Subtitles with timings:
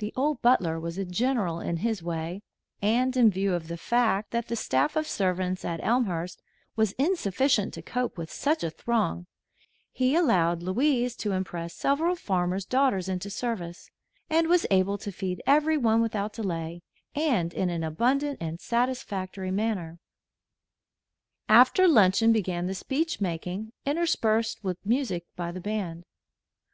[0.00, 2.42] The old butler was a general in his way,
[2.82, 6.42] and in view of the fact that the staff of servants at Elmhurst
[6.76, 9.24] was insufficient to cope with such a throng,
[9.92, 13.90] he allowed Louise to impress several farmers' daughters into service,
[14.28, 16.82] and was able to feed everyone without delay
[17.14, 19.98] and in an abundant and satisfactory manner.
[21.48, 26.04] After luncheon began the speech making, interspersed with music by the band.